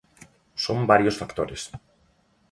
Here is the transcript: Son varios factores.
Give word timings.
Son 0.63 0.79
varios 0.91 1.15
factores. 1.21 1.61